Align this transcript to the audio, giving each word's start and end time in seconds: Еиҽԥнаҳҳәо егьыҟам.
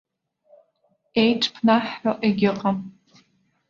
Еиҽԥнаҳҳәо 1.21 2.11
егьыҟам. 2.27 2.77